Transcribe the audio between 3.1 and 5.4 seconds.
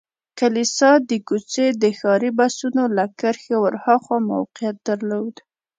کرښې ور هاخوا موقعیت درلود.